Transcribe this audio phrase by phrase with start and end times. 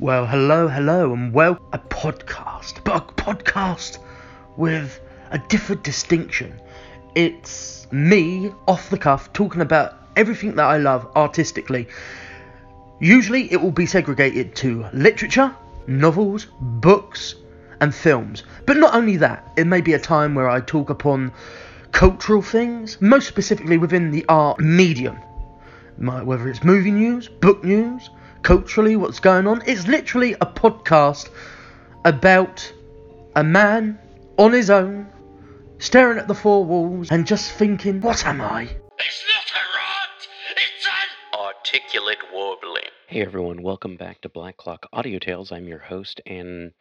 [0.00, 3.98] Well, hello, hello, and well, a podcast, but a podcast
[4.56, 4.98] with
[5.30, 6.58] a different distinction.
[7.14, 11.86] It's me off the cuff talking about everything that I love artistically.
[12.98, 15.54] Usually, it will be segregated to literature,
[15.86, 17.34] novels, books,
[17.82, 18.44] and films.
[18.64, 21.30] But not only that, it may be a time where I talk upon
[21.92, 25.16] cultural things, most specifically within the art medium.
[25.98, 28.08] Whether it's movie news, book news,
[28.42, 29.62] culturally, what's going on.
[29.66, 31.28] It's literally a podcast
[32.04, 32.72] about
[33.36, 33.98] a man
[34.38, 35.08] on his own,
[35.78, 38.62] staring at the four walls and just thinking, what am I?
[38.62, 40.28] It's not a rot!
[40.56, 42.84] It's an articulate warbling.
[43.06, 45.52] Hey everyone, welcome back to Black Clock Audio Tales.
[45.52, 46.72] I'm your host and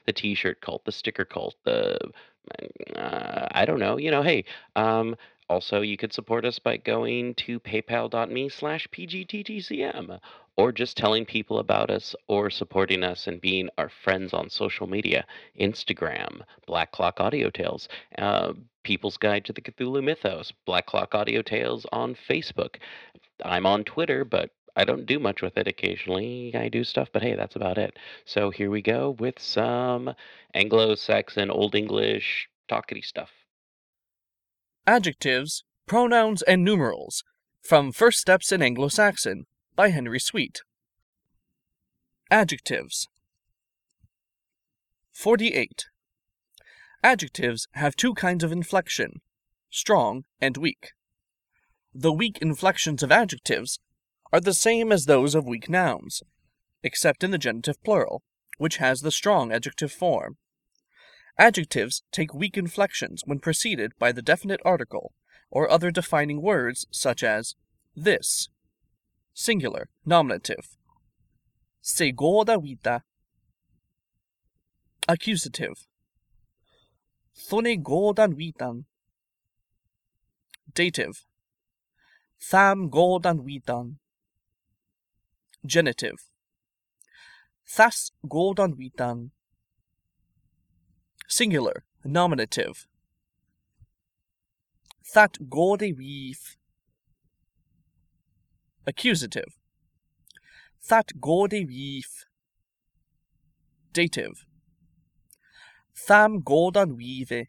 [0.07, 1.99] the t shirt cult, the sticker cult, the
[2.97, 3.99] uh, I don't know.
[3.99, 5.15] You know, hey, um,
[5.49, 10.19] also, you could support us by going to paypal.me slash pgttcm
[10.59, 14.89] or just telling people about us or supporting us and being our friends on social
[14.89, 15.25] media
[15.59, 17.89] Instagram, Black Clock Audio Tales,
[18.19, 18.53] uh,
[18.83, 22.75] People's Guide to the Cthulhu Mythos, Black Clock Audio Tales on Facebook.
[23.45, 25.69] I'm on Twitter, but I don't do much with it.
[25.69, 27.97] Occasionally I do stuff, but hey, that's about it.
[28.25, 30.13] So here we go with some
[30.55, 33.31] Anglo Saxon, Old English, talkity stuff.
[34.89, 37.23] Adjectives, Pronouns, and Numerals
[37.63, 39.47] from First Steps in Anglo Saxon
[39.79, 40.63] by Henry Sweet.
[42.33, 43.07] Adjectives
[45.13, 45.87] 48.
[47.05, 49.21] Adjectives have two kinds of inflection
[49.71, 50.95] strong and weak.
[51.95, 53.79] The weak inflections of adjectives
[54.33, 56.25] are the same as those of weak nouns,
[56.83, 58.25] except in the genitive plural,
[58.57, 60.39] which has the strong adjective form.
[61.39, 65.13] Adjectives take weak inflections when preceded by the definite article
[65.53, 67.55] or other defining words such as
[67.95, 68.49] this,
[69.39, 70.67] singular, nominative,
[71.81, 73.03] se goda vita,
[75.07, 75.87] accusative,
[77.49, 78.85] thone godan vitan,
[80.75, 81.25] dative,
[82.51, 83.97] tham godan vitan,
[85.65, 86.21] genitive,
[87.65, 89.31] thas godan vitan,
[91.31, 92.87] Singular, nominative.
[95.15, 96.58] That gaudy weave.
[98.89, 99.53] Accusative.
[100.89, 102.25] That gaudy weave.
[103.93, 104.47] Dative.
[106.07, 107.49] Tham gaudan weave.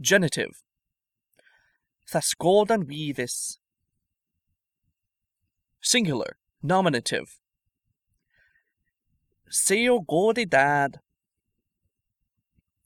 [0.00, 0.62] Genitive.
[2.08, 3.58] Thas gaudan weavis.
[5.82, 7.38] Singular, nominative.
[9.50, 11.00] Seo gaudy dad.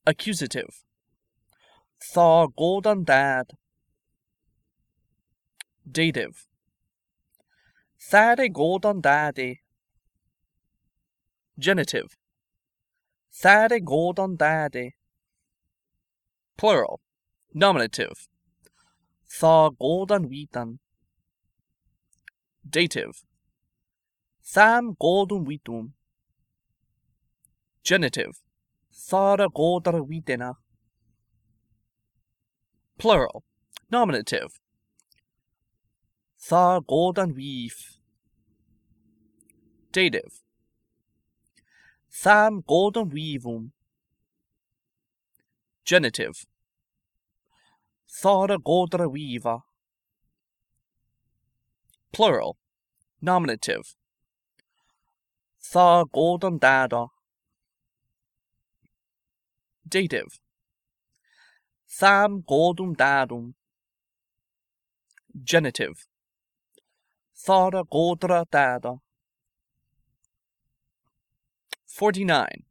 [0.05, 0.83] Accusative.
[2.13, 3.53] Thaw golden dad.
[5.89, 6.49] Dative.
[8.11, 9.63] Thade golden daddy.
[11.59, 12.17] Genitive.
[13.33, 14.95] Thade golden daddy.
[16.57, 17.01] Plural.
[17.53, 18.29] Nominative.
[19.29, 20.79] Thaw golden wheaton.
[22.69, 23.25] Dative.
[24.45, 25.93] Tham golden wheatum.
[27.83, 28.39] Genitive.
[28.93, 30.55] Thara godar vitena.
[32.99, 33.43] Plural.
[33.91, 34.61] Nominative.
[36.49, 37.96] Tha god an weef.
[39.97, 40.43] Dative.
[42.23, 43.71] Tham god an weevum.
[45.87, 46.45] Genitive.
[48.23, 49.61] Thara godra weeva.
[52.13, 52.59] Plural.
[53.23, 53.95] Nominative.
[55.73, 57.07] Tha god an dada.
[59.89, 60.39] Dative.
[62.01, 63.55] Tham godum dadum.
[65.43, 66.07] Genitive.
[67.47, 68.97] Thara godra dada.
[71.97, 72.63] 49.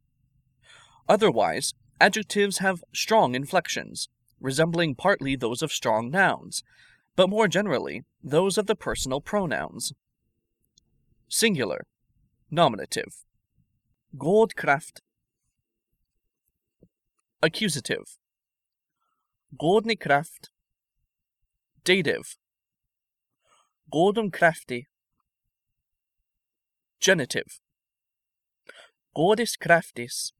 [1.08, 4.08] Otherwise, adjectives have strong inflections,
[4.40, 6.62] resembling partly those of strong nouns,
[7.16, 9.92] but more generally, those of the personal pronouns.
[11.28, 11.86] Singular.
[12.52, 13.24] Nominative.
[14.16, 15.00] Godkraft.
[17.42, 18.18] Accusative.
[19.60, 20.50] Godnikraft.
[21.82, 22.36] Dative.
[23.92, 24.84] Godumkraftig.
[27.00, 27.60] Genitive.
[29.16, 30.34] Godis craftis.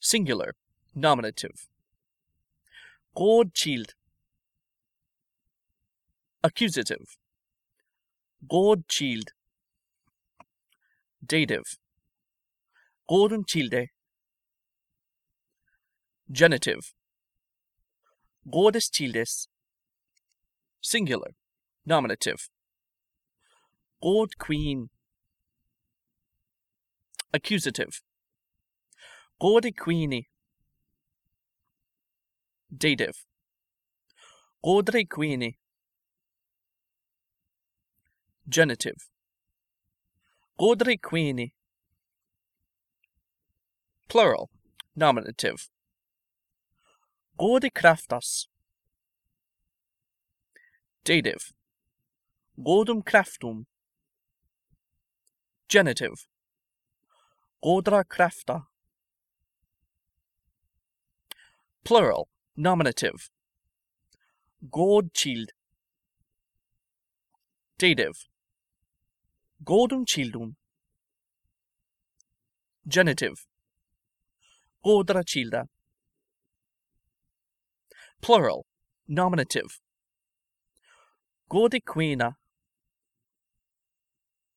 [0.00, 0.52] Singular.
[0.94, 1.66] Nominative.
[3.16, 3.94] Godchild.
[6.44, 7.16] Accusative.
[8.46, 9.32] Godchild.
[11.24, 11.78] Dative.
[13.08, 13.88] Godumchilde.
[16.30, 16.92] Genitive.
[18.46, 19.48] Godeschildes.
[20.82, 21.30] Singular.
[21.86, 22.50] Nominative.
[24.02, 24.90] God queen.
[27.34, 28.02] Accusative.
[29.40, 30.28] Gode queenie.
[32.70, 33.24] Dative.
[34.62, 35.56] Godre queenie.
[38.48, 39.08] Genitive.
[40.58, 41.54] Godre queenie.
[44.08, 44.50] Plural.
[44.94, 45.68] Nominative.
[47.38, 48.46] Gode kraftas.
[51.04, 51.52] Dative.
[52.58, 53.64] Godum kraftum.
[55.68, 56.26] Genitive.
[57.62, 58.66] Godra krafta.
[61.84, 62.28] Plural.
[62.56, 63.30] Nominative.
[64.60, 65.52] Godchild.
[67.78, 68.18] Dative.
[69.64, 70.56] Godum childum.
[72.84, 73.36] Genitive.
[74.84, 75.68] Godra childa.
[78.20, 78.66] Plural.
[79.06, 79.78] Nominative.
[81.48, 82.34] Godiquina.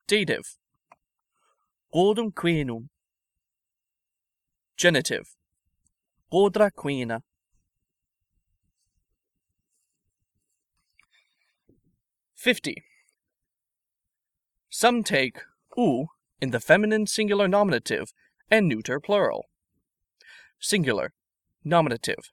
[0.08, 0.58] Dative.
[1.94, 2.90] Godum quinum.
[4.78, 5.36] Genitive.
[6.32, 7.22] Godra quina.
[12.34, 12.84] Fifty.
[14.70, 15.40] Some take
[15.78, 16.08] u
[16.42, 18.12] in the feminine singular nominative
[18.52, 19.46] and neuter plural.
[20.60, 21.14] Singular.
[21.64, 22.32] Nominative.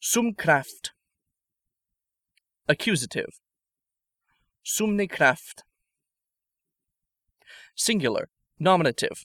[0.00, 0.92] Sum kraft.
[2.68, 3.40] Accusative.
[4.64, 5.62] Sumne kraft.
[7.74, 8.28] Singular.
[8.58, 9.24] Nominative.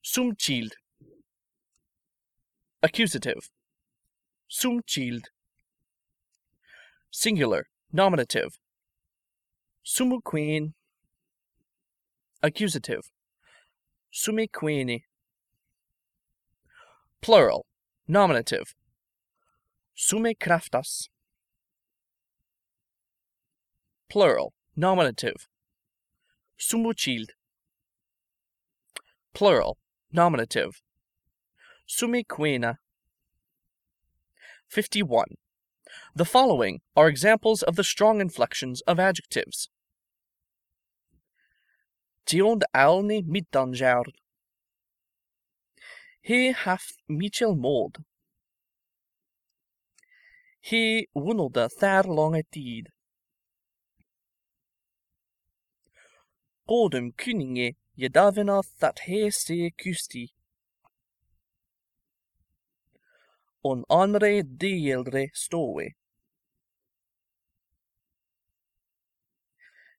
[0.00, 0.74] Sum child.
[2.84, 3.48] Accusative.
[4.48, 5.30] Sum child.
[7.12, 7.66] Singular.
[7.92, 8.58] Nominative.
[9.86, 10.74] Sumu queen.
[12.42, 13.12] Accusative.
[14.10, 15.04] Sumi queeni.
[17.20, 17.66] Plural.
[18.08, 18.74] Nominative.
[19.94, 21.08] Sume kraftas.
[24.10, 24.52] Plural.
[24.74, 25.46] Nominative.
[26.58, 27.30] Sumuchild.
[29.34, 29.78] Plural.
[30.12, 30.82] Nominative.
[31.86, 32.78] Sumi quena.
[34.68, 35.26] 51.
[36.14, 39.68] The following are examples of the strong inflections of adjectives.
[42.26, 44.12] Tiond alni middanjard.
[46.22, 48.04] He hath Michel mod.
[50.60, 52.88] He wonelde thar lange tid.
[56.68, 60.28] Godum kuninge jedavena that he se kusti.
[63.62, 65.92] on anre dielre stoe.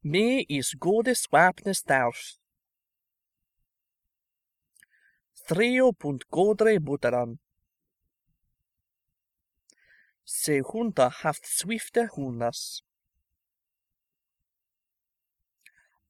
[0.04, 2.40] Me is godes wapnes daus.
[5.48, 7.38] Threo punt godre buteran.
[10.26, 12.84] Se hunta haft swifte hunas.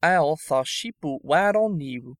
[0.02, 2.18] Al tha shipu waron nivu.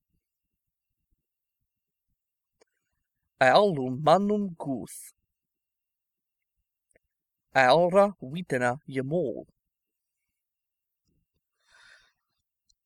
[3.40, 5.13] Aelum manum guth.
[7.56, 9.46] Alra witena yemol.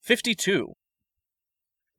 [0.02, 0.74] 52.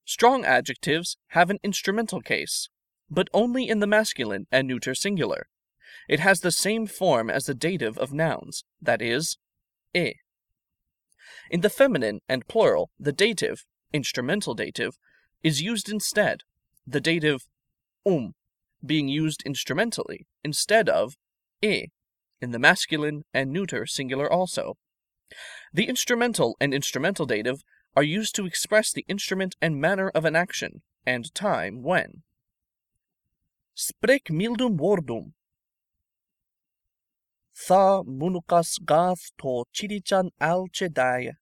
[0.04, 2.68] Strong adjectives have an instrumental case,
[3.10, 5.46] but only in the masculine and neuter singular,
[6.08, 9.36] It has the same form as the dative of nouns, that is,
[9.94, 10.14] e.
[11.50, 14.98] In the feminine and plural, the dative, instrumental dative,
[15.42, 16.42] is used instead,
[16.86, 17.46] the dative
[18.06, 18.34] um
[18.84, 21.16] being used instrumentally instead of
[21.60, 21.88] e
[22.40, 24.76] in the masculine and neuter singular also.
[25.72, 27.62] The instrumental and instrumental dative
[27.96, 32.22] are used to express the instrument and manner of an action and time when.
[33.74, 35.32] Sprek mildum wordum.
[37.66, 41.32] Tha munukas gath to chirichan alchedaya.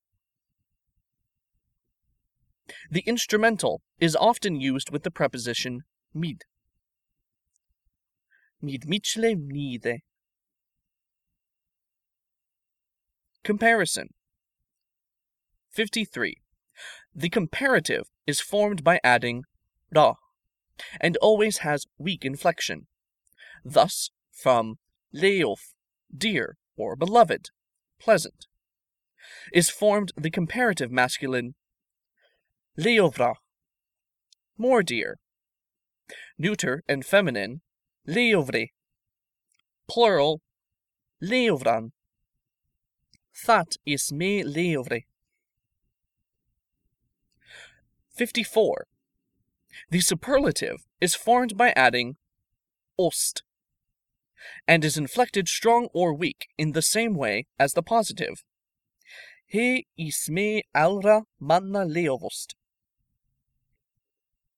[2.91, 6.43] The instrumental is often used with the preposition mid.
[8.61, 10.01] Mid michle nide.
[13.47, 14.09] Comparison
[15.69, 16.35] 53.
[17.15, 19.45] The comparative is formed by adding
[19.89, 20.15] ra
[20.99, 22.87] and always has weak inflection.
[23.63, 24.79] Thus, from
[25.13, 25.59] leof,
[26.13, 27.51] dear or beloved,
[28.01, 28.47] pleasant,
[29.53, 31.55] is formed the comparative masculine
[32.77, 33.35] leovra,
[34.57, 35.19] more dear,
[36.37, 37.61] neuter and feminine
[38.05, 38.71] leovre,
[39.87, 40.41] plural
[41.23, 41.91] leovran.
[43.45, 45.03] That is me leovre.
[48.15, 48.87] 54.
[49.89, 52.15] The superlative is formed by adding
[52.97, 53.43] ost
[54.67, 58.43] and is inflected strong or weak in the same way as the positive.
[59.45, 62.55] He isme alra manna leovost.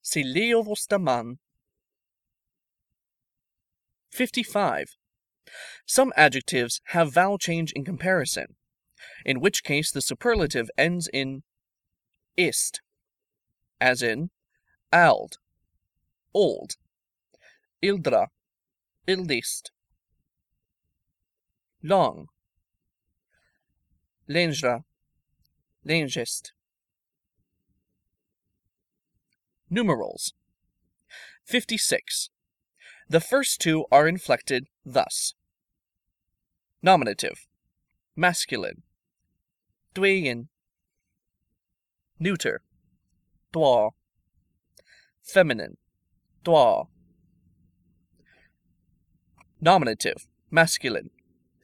[0.02, 1.40] Se leovosta man.
[4.10, 4.96] 55.
[5.86, 8.56] Some adjectives have vowel change in comparison,
[9.26, 11.44] in which case the superlative ends in
[12.38, 12.82] ist,
[13.80, 14.30] as in
[14.92, 15.38] ald,
[16.34, 16.76] old,
[17.82, 18.28] ildra,
[19.08, 19.72] ildist,
[21.84, 22.28] long,
[24.30, 24.84] lengra,
[25.86, 26.54] lengest.
[29.72, 30.34] Numerals
[31.46, 32.30] 56.
[33.08, 35.34] The first two are inflected thus.
[36.82, 37.48] Nominative,
[38.16, 38.84] masculine,
[40.00, 40.48] dweyen,
[42.20, 42.62] neuter,
[43.54, 43.92] dwa,
[45.22, 45.78] feminine,
[46.46, 46.88] dwa.
[49.62, 51.10] Nominative, masculine,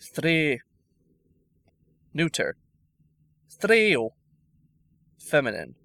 [0.02, 0.60] thre,
[2.14, 2.58] neuter,
[3.50, 4.10] threo,
[5.18, 5.76] feminine,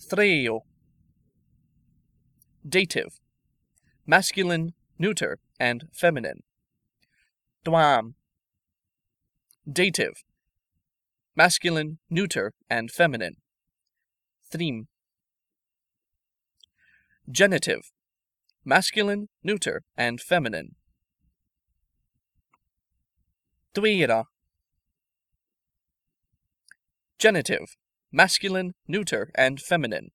[0.00, 0.60] threo.
[2.66, 3.18] Dative,
[4.06, 6.44] masculine, neuter, and feminine.
[7.64, 8.14] Dwam.
[9.70, 10.22] Dative,
[11.36, 13.36] masculine, neuter, and feminine.
[14.50, 14.88] Thrim.
[17.30, 17.90] Genitive,
[18.64, 20.74] masculine, neuter, and feminine.
[23.74, 24.24] Dwira.
[27.18, 27.76] Genitive,
[28.10, 30.10] masculine, neuter, and feminine.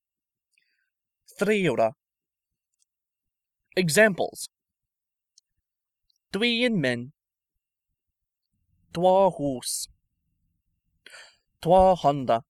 [1.39, 1.93] Threura.
[3.75, 4.49] Examples
[6.33, 7.13] Dwyen men.
[8.93, 9.31] Dwa
[11.61, 12.43] Dwa honda.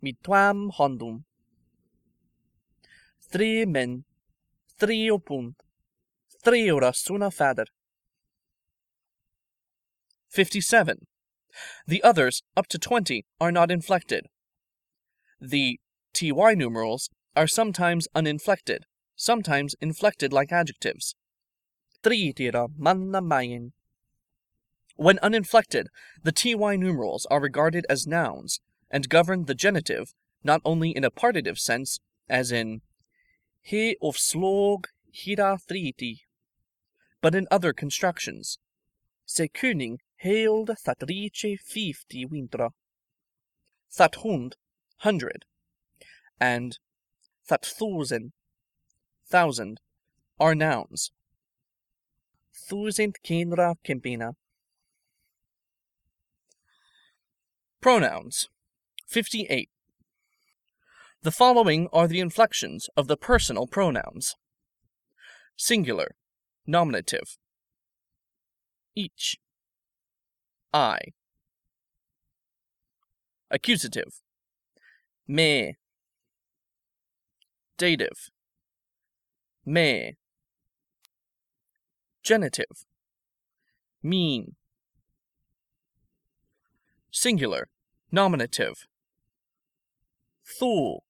[0.00, 1.24] Mi twam hondum.
[3.30, 4.04] Three men.
[4.78, 5.54] Three opund.
[6.44, 7.66] Three ora suna fader.
[10.28, 11.06] 57.
[11.86, 14.26] The others, up to 20, are not inflected.
[15.40, 15.78] The
[16.14, 18.84] ty numerals are sometimes uninflected,
[19.16, 21.14] sometimes inflected like adjectives.
[22.02, 23.72] Tritira manna mayen.
[24.96, 25.88] When uninflected,
[26.22, 30.12] the ty numerals are regarded as nouns and govern the genitive
[30.44, 32.82] not only in a partitive sense, as in
[33.60, 36.20] he of slog hira thriti,
[37.20, 38.58] but in other constructions.
[39.24, 42.70] Se kuning held that riche fifty wintra.
[43.96, 44.56] That hund,
[44.98, 45.44] hundred,
[46.40, 46.78] and
[47.48, 48.32] that thousand,
[49.26, 49.80] thousand,
[50.40, 51.12] are nouns.
[52.52, 54.34] Thousand kinra kempina.
[57.82, 58.48] Pronouns.
[59.08, 59.68] 58.
[61.22, 64.36] The following are the inflections of the personal pronouns.
[65.56, 66.14] Singular,
[66.64, 67.38] nominative,
[68.94, 69.36] each,
[70.72, 70.98] I,
[73.50, 74.20] accusative,
[75.26, 75.76] me,
[77.78, 78.30] dative,
[79.66, 80.14] me,
[82.22, 82.86] genitive,
[84.04, 84.54] mean,
[87.10, 87.68] singular,
[88.12, 88.86] nominative,
[90.44, 91.00] thu,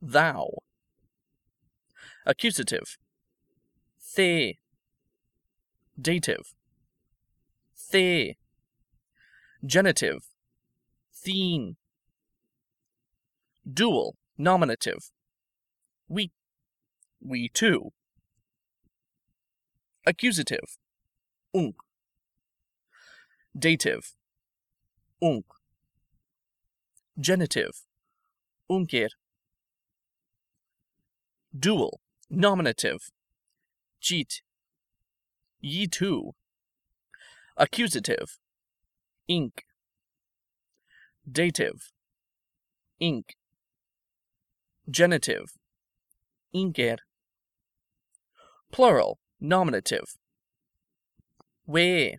[0.00, 0.48] thou,
[2.24, 2.98] accusative,
[4.14, 4.56] the,
[6.00, 6.54] Dative.
[7.90, 8.34] The.
[9.64, 10.24] Genitive.
[11.14, 11.76] Theen.
[13.70, 14.16] Dual.
[14.38, 15.10] Nominative.
[16.08, 16.32] We.
[17.20, 17.92] We too.
[20.06, 20.78] Accusative.
[21.54, 21.76] Unk.
[23.56, 24.14] Dative.
[25.22, 25.44] Unk.
[27.20, 27.82] Genitive.
[28.70, 29.08] Unker.
[31.56, 32.00] Dual.
[32.30, 33.10] Nominative.
[34.00, 34.40] Cheat.
[35.60, 36.32] Ye too.
[37.56, 38.38] Accusative.
[39.28, 39.64] Ink.
[41.30, 41.92] Dative.
[42.98, 43.36] Ink.
[44.90, 45.52] Genitive.
[46.54, 46.96] Inker.
[48.72, 49.18] Plural.
[49.38, 50.16] Nominative.
[51.66, 52.16] We.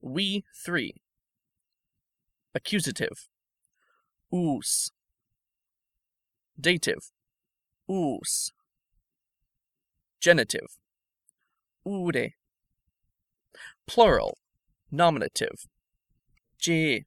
[0.00, 0.96] We three.
[2.52, 3.28] Accusative.
[4.34, 4.90] Oos.
[6.60, 7.12] Dative.
[7.88, 8.50] Oos.
[10.20, 10.78] Genitive.
[11.86, 12.30] Ure.
[13.86, 14.38] Plural.
[14.90, 15.68] Nominative.
[16.58, 17.04] J.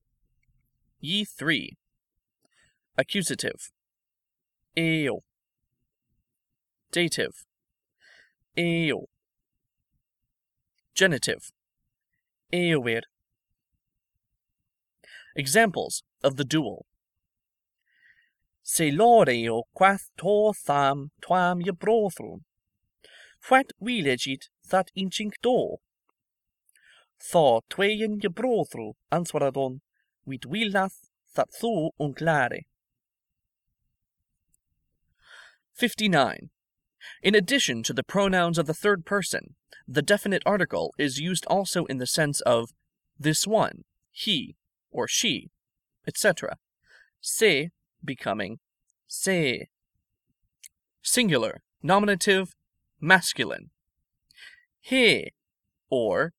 [1.01, 1.77] Ye three.
[2.97, 3.71] Accusative.
[4.77, 5.23] Eo.
[6.93, 7.45] Dative.
[8.57, 9.07] Eo.
[10.95, 11.51] Genitive.
[12.53, 13.01] Eowir.
[15.35, 16.85] Examples of the dual.
[18.69, 22.41] Se loreo quath tor tham twam ye brothrum.
[23.41, 25.77] Fwat wilegit that inchink do.
[27.17, 29.79] Thor tweien je brothru answaradon,
[30.25, 32.65] wit willath that thu unklare.
[35.73, 36.49] 59.
[37.23, 39.55] In addition to the pronouns of the third person,
[39.87, 42.73] the definite article is used also in the sense of
[43.17, 44.57] this one, he,
[44.91, 45.51] or she,
[46.05, 46.57] etc.
[47.21, 47.71] Se
[48.03, 48.59] becoming
[49.07, 49.69] se.
[51.01, 52.55] Singular, nominative,
[52.99, 53.69] masculine.
[54.79, 55.31] He,
[55.89, 56.33] or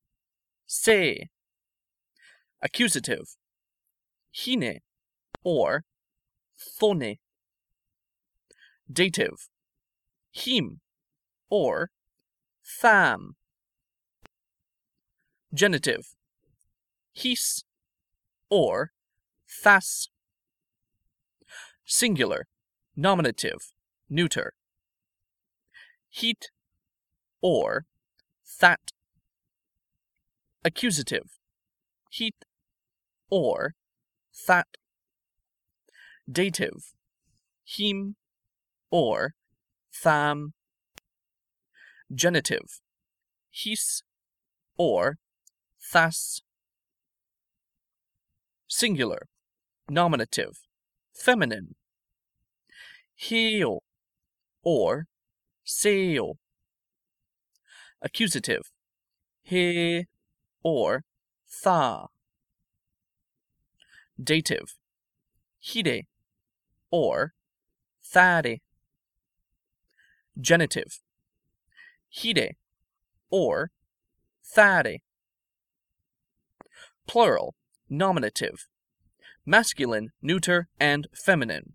[0.67, 1.29] se.
[2.61, 3.37] Accusative.
[4.35, 4.81] Hine,
[5.43, 5.85] or
[6.59, 7.17] thone.
[8.91, 9.49] Dative.
[10.33, 10.81] Him,
[11.51, 11.91] or
[12.81, 13.37] tham.
[15.53, 16.15] Genitive.
[17.15, 17.65] His,
[18.51, 18.93] or
[19.49, 20.09] thas.
[21.91, 22.47] Singular,
[22.97, 23.73] nominative,
[24.11, 24.53] neuter.
[26.11, 26.51] Heat,
[27.41, 27.87] or
[28.61, 28.93] that.
[30.63, 31.39] Accusative.
[32.11, 32.45] Heat,
[33.31, 33.75] or
[34.47, 34.67] that.
[36.31, 36.93] Dative.
[37.65, 38.17] Him,
[38.91, 39.33] or
[39.91, 40.53] tham.
[42.15, 42.83] Genitive.
[43.51, 44.03] His,
[44.77, 45.17] or
[45.81, 46.43] thas.
[48.67, 49.27] Singular,
[49.89, 50.68] nominative,
[51.19, 51.75] feminine.
[53.15, 53.83] Heel,
[54.63, 55.07] or
[55.67, 56.35] seo.
[58.01, 58.71] Accusative.
[59.43, 60.07] He,
[60.63, 61.05] or
[61.63, 62.07] tha.
[64.23, 64.77] Dative.
[65.61, 66.07] Hide,
[66.91, 67.35] or
[68.15, 68.61] thade.
[70.41, 71.01] Genitive.
[72.11, 72.57] Hide,
[73.31, 73.71] or
[74.45, 74.99] thade.
[77.07, 77.55] Plural,
[77.89, 78.69] nominative.
[79.49, 81.73] Masculine, neuter, and feminine.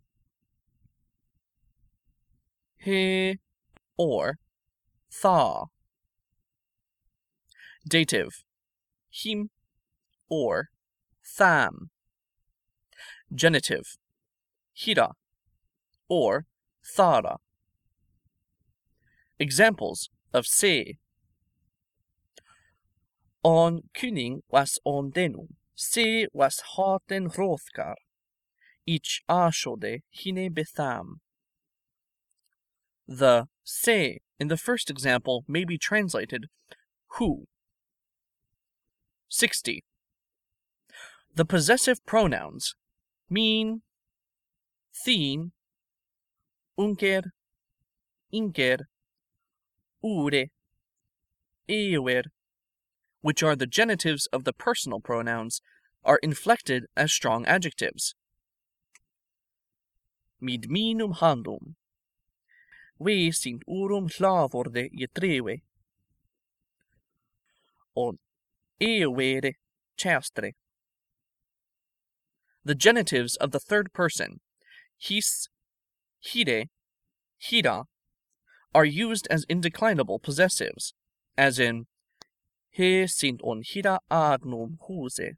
[2.78, 3.40] He,
[3.98, 4.38] or
[5.24, 5.64] tha.
[7.90, 8.44] Dative.
[9.10, 9.50] Him,
[10.30, 10.70] or
[11.26, 11.90] tham.
[13.34, 13.98] Genitive.
[14.74, 15.14] Hira,
[16.08, 16.46] or
[16.86, 17.38] thara.
[19.40, 21.00] Examples of se.
[23.44, 27.96] On kuning was on denum, se was harten hrothkar.
[28.86, 31.20] Ich ashode hine betham.
[33.08, 36.48] The se in the first example may be translated
[37.18, 37.46] who.
[39.30, 39.84] 60.
[41.36, 42.76] The possessive pronouns
[43.30, 43.82] mean,
[45.04, 45.52] theen,
[46.78, 47.24] unker,
[48.32, 48.80] inker,
[50.04, 50.46] ure,
[51.68, 52.24] eoer,
[53.24, 55.62] which are the genitives of the personal pronouns,
[56.04, 58.16] are inflected as strong adjectives.
[60.42, 61.76] Mid minum handum.
[63.00, 65.62] We sint urum hlavorde jetreve.
[67.96, 68.20] On
[68.82, 69.54] eovere
[69.98, 70.52] chastre.
[72.66, 74.42] The genitives of the third person,
[75.00, 75.48] his,
[76.26, 76.68] hide,
[77.42, 77.86] hida,
[78.76, 80.92] are used as indeclinable possessives,
[81.38, 81.86] as in
[82.74, 85.36] he sint on hida agnum huse,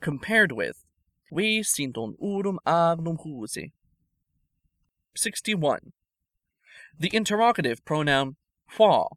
[0.00, 0.82] compared with
[1.30, 3.70] we sint on urum agnum huse.
[5.14, 5.92] 61.
[6.98, 8.36] The interrogative pronoun
[8.76, 9.08] hua,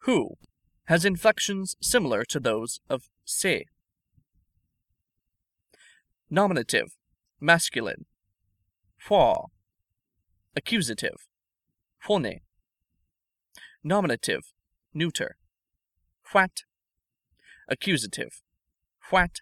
[0.00, 0.36] who,
[0.84, 3.64] has inflections similar to those of se.
[6.28, 6.94] Nominative,
[7.40, 8.04] masculine,
[9.08, 9.46] hua.
[10.54, 11.26] Accusative,
[12.02, 12.40] hone.
[13.82, 14.52] Nominative,
[14.92, 15.36] neuter,
[16.34, 16.64] huat.
[17.68, 18.42] Accusative,
[19.10, 19.40] huat.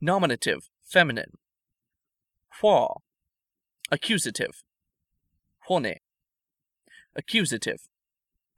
[0.00, 1.32] Nominative, feminine,
[2.60, 2.88] hua.
[3.90, 4.62] Accusative,
[5.68, 5.94] hone.
[7.16, 7.80] Accusative,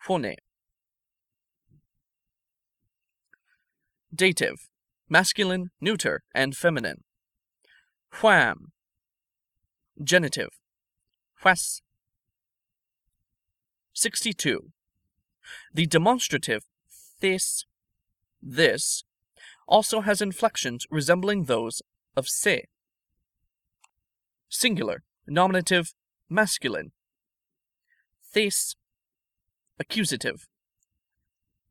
[0.07, 0.35] hone.
[4.14, 4.69] Dative,
[5.09, 7.05] masculine, neuter, and feminine.
[8.23, 8.73] Wham.
[10.03, 10.51] Genitive,
[11.45, 11.83] whas.
[13.95, 14.73] 62.
[15.73, 16.64] The demonstrative
[17.20, 17.64] this,
[18.42, 19.05] this,
[19.66, 21.83] also has inflections resembling those
[22.16, 22.66] of se.
[24.48, 25.94] Singular, nominative,
[26.29, 26.92] masculine.
[28.33, 28.76] This,
[29.79, 30.46] accusative.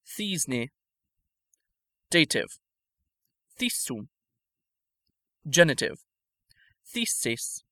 [0.05, 0.69] Thesne,
[2.09, 2.59] dative.
[3.59, 4.07] Thesum,
[5.47, 5.99] genitive.
[6.85, 7.63] Thesis,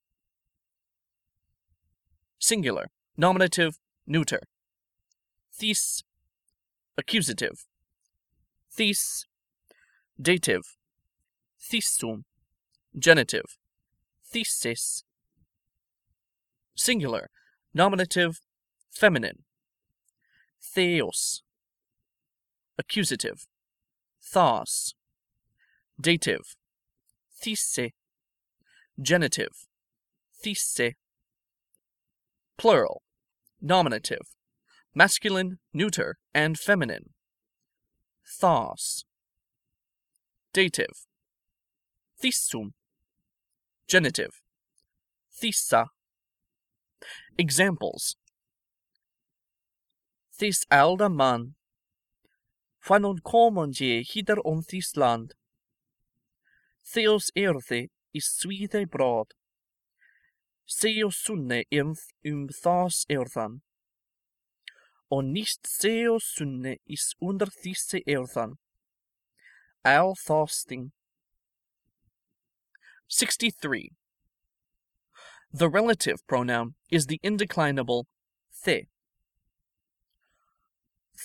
[2.38, 4.40] singular, nominative, neuter.
[5.52, 6.04] Thes,
[6.96, 7.64] accusative.
[8.70, 9.26] Thes,
[10.20, 10.76] dative.
[11.60, 12.24] Thesum,
[12.98, 13.58] genitive.
[14.24, 15.04] Thesis,
[16.74, 17.30] singular,
[17.72, 18.40] nominative,
[18.90, 19.44] feminine.
[20.60, 21.42] Theos,
[22.78, 23.46] accusative.
[24.20, 24.94] Thos,
[26.00, 26.56] dative.
[27.42, 27.78] These,
[29.00, 29.66] genitive.
[30.42, 30.80] These,
[32.56, 33.02] plural,
[33.60, 34.34] nominative,
[34.94, 37.10] masculine, neuter, and feminine.
[38.40, 39.04] Thos,
[40.52, 41.06] dative.
[42.22, 42.72] Thesum,
[43.88, 44.40] genitive.
[45.42, 45.86] Thesa.
[47.36, 48.16] Examples.
[50.38, 51.54] This alda man.
[52.86, 55.34] Fanon komonje hider on this land.
[56.86, 59.26] Theos earthe is sweethe broad.
[60.68, 63.60] Seo sunne ernth um thas earthan.
[65.14, 68.54] Og nist seo sunne is under thisse earthan.
[69.84, 70.90] Al thasting.
[73.06, 73.90] 63.
[75.52, 78.06] The relative pronoun is the indeclinable
[78.64, 78.88] the.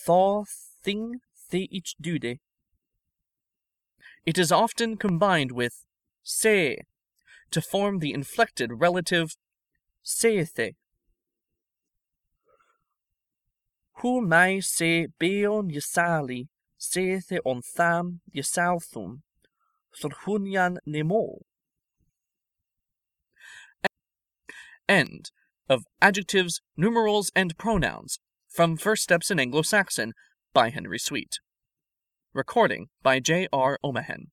[0.06, 0.44] Thaw
[0.84, 2.38] thing the each dude.
[4.24, 5.86] It is often combined with
[6.22, 6.84] se
[7.50, 9.36] to form the inflected relative
[10.04, 10.76] seethe.
[14.04, 19.22] Mai se beon yasali seethe on tham yasalthum
[20.02, 21.40] thorhunyan nemo.
[24.88, 25.32] End
[25.68, 30.14] of Adjectives, Numerals, and Pronouns from First Steps in Anglo Saxon
[30.54, 31.40] by Henry Sweet.
[32.34, 33.48] Recording by J.
[33.54, 33.78] R.
[33.84, 34.30] Omahen.